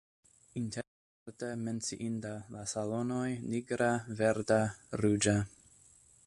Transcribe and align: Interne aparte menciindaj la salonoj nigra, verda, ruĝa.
Interne 0.59 0.95
aparte 1.19 1.49
menciindaj 1.67 2.33
la 2.55 2.63
salonoj 2.73 3.27
nigra, 3.53 3.91
verda, 4.23 4.59
ruĝa. 5.05 5.37